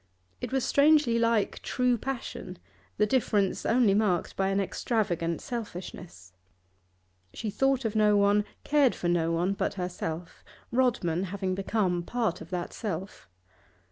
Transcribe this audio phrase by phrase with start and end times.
[0.41, 2.57] It was strangely like true passion,
[2.97, 6.33] the difference only marked by an extravagant selfishness.
[7.35, 12.41] She thought of no one, cared for no one, but herself, Rodman having become part
[12.41, 13.29] of that self.